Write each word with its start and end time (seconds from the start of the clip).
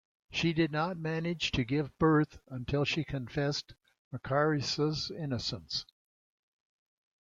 She 0.31 0.51
did 0.51 0.71
not 0.71 0.97
manage 0.97 1.51
to 1.51 1.63
give 1.63 1.95
birth 1.99 2.39
until 2.47 2.85
she 2.85 3.03
confessed 3.03 3.75
Macarius's 4.11 5.11
innocence. 5.11 5.85